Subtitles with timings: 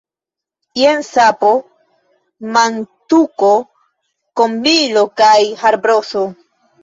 [0.79, 1.49] Jen sapo,
[2.55, 3.51] mantuko,
[4.41, 6.25] kombilo kaj harbroso.